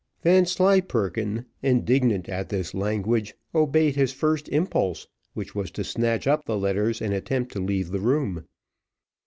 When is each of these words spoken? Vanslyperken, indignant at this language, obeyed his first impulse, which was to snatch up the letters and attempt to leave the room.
Vanslyperken, 0.23 1.45
indignant 1.61 2.27
at 2.27 2.49
this 2.49 2.73
language, 2.73 3.35
obeyed 3.53 3.95
his 3.95 4.11
first 4.11 4.49
impulse, 4.49 5.07
which 5.35 5.53
was 5.53 5.69
to 5.69 5.83
snatch 5.83 6.25
up 6.25 6.45
the 6.45 6.57
letters 6.57 7.03
and 7.03 7.13
attempt 7.13 7.51
to 7.51 7.59
leave 7.59 7.91
the 7.91 7.99
room. 7.99 8.47